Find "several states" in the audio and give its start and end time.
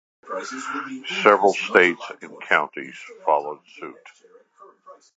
1.21-2.01